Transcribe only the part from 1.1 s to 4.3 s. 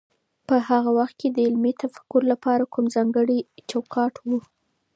کي د علمي تفکر لپاره کوم ځانګړی چوکاټ و؟